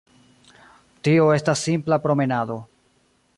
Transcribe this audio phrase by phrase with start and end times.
[1.09, 2.57] Tio estas simpla promenado.